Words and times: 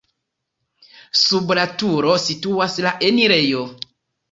Sub 1.23 1.53
la 1.61 1.67
turo 1.83 2.17
situas 2.25 2.81
la 2.89 2.97
enirejo. 3.13 3.65